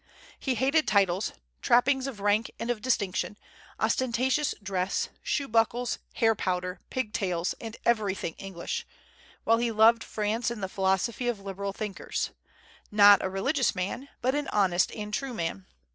He 0.39 0.55
hated 0.55 0.87
titles, 0.87 1.31
trappings 1.61 2.07
of 2.07 2.19
rank 2.19 2.49
and 2.57 2.71
of 2.71 2.81
distinction, 2.81 3.37
ostentatious 3.79 4.55
dress, 4.63 5.09
shoe 5.21 5.47
buckles, 5.47 5.99
hair 6.15 6.33
powder, 6.33 6.79
pig 6.89 7.13
tails, 7.13 7.53
and 7.61 7.77
everything 7.85 8.33
English, 8.39 8.83
while 9.43 9.59
he 9.59 9.71
loved 9.71 10.03
France 10.03 10.49
and 10.49 10.63
the 10.63 10.67
philosophy 10.67 11.27
of 11.27 11.39
liberal 11.41 11.71
thinkers; 11.71 12.31
not 12.89 13.21
a 13.21 13.29
religious 13.29 13.75
man, 13.75 14.09
but 14.23 14.33
an 14.33 14.47
honest 14.47 14.91
and 14.93 15.13
true 15.13 15.35
man. 15.35 15.67